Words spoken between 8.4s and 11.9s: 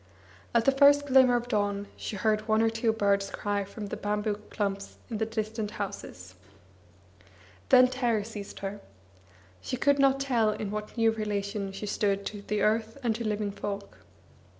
her. She could not tell in what new relation she